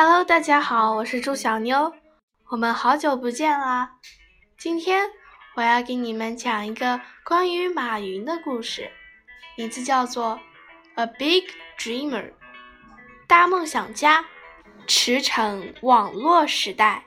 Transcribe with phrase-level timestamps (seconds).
[0.00, 1.92] Hello，大家好，我是朱小妞，
[2.50, 3.96] 我们好久不见啦！
[4.56, 5.10] 今天
[5.56, 8.88] 我要给你们讲一个关于马云的故事，
[9.56, 10.38] 名字叫做
[11.02, 12.22] 《A Big Dreamer》，
[13.26, 14.24] 大梦想家，
[14.86, 17.04] 驰骋网络时代。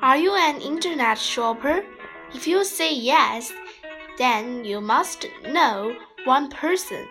[0.00, 1.84] Are you an internet shopper?
[2.32, 3.50] If you say yes,
[4.16, 7.06] then you must know one person.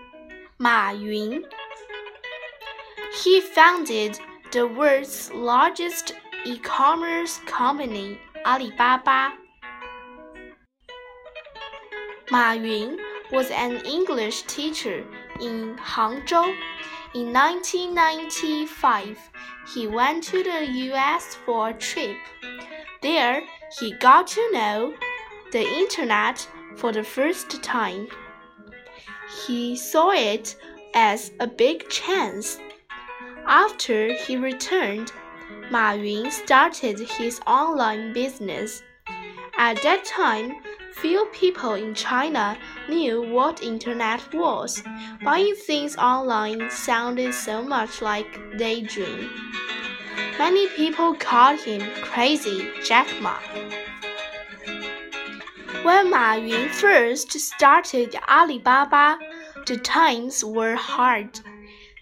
[0.62, 1.42] 马云
[3.12, 4.20] He founded
[4.52, 6.14] the world's largest
[6.46, 9.34] e-commerce company, Alibaba.
[12.32, 13.00] Ma Yun
[13.32, 15.04] was an English teacher
[15.42, 16.56] in Hangzhou.
[17.16, 19.18] In 1995,
[19.74, 22.16] he went to the US for a trip.
[23.02, 23.42] There,
[23.80, 24.94] he got to know
[25.52, 28.08] the internet for the first time.
[29.46, 30.56] He saw it
[30.94, 32.60] as a big chance.
[33.48, 35.12] After he returned,
[35.72, 38.84] Ma Yun started his online business.
[39.58, 40.56] At that time,
[40.94, 44.84] few people in China knew what internet was.
[45.24, 49.30] Buying things online sounded so much like daydream.
[50.38, 53.38] Many people called him crazy Jack Ma.
[55.84, 59.18] When Ma Yun first started Alibaba,
[59.66, 61.40] the times were hard.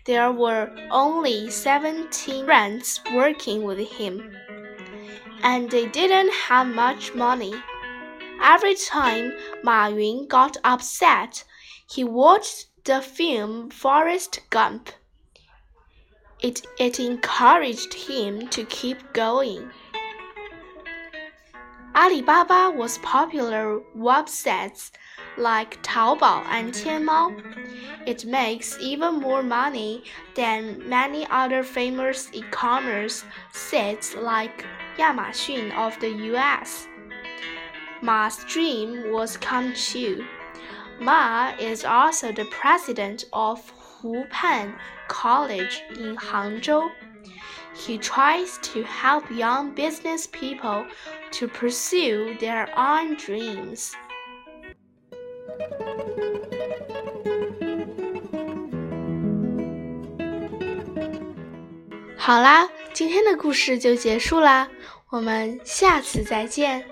[0.08, 4.34] There were only 17 friends working with him,
[5.44, 7.54] and they didn't have much money.
[8.42, 11.44] Every time Ma Yun got upset,
[11.92, 14.92] he watched the film Forrest Gump.
[16.40, 19.72] It, it encouraged him to keep going.
[21.98, 24.92] Alibaba was popular websites
[25.36, 27.42] like Taobao and Tianmao.
[28.06, 30.04] It makes even more money
[30.36, 34.64] than many other famous e-commerce sites like
[35.00, 36.88] Yamashun of the US.
[38.04, 40.24] Ma's dream was come true.
[41.00, 44.76] Ma is also the president of Hupan
[45.08, 46.92] College in Hangzhou.
[47.76, 50.86] He tries to help young business people
[51.32, 53.92] to pursue their own dreams
[62.18, 64.70] 好啦今天的故事就结束啦
[65.10, 66.84] 我们下次再见